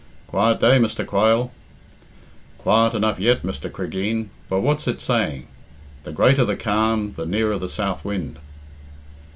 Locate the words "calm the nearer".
6.55-7.59